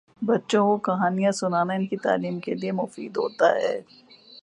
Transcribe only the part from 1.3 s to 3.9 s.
سنانا ان کی تعلیم کے لئے مفید ہوتا ہے۔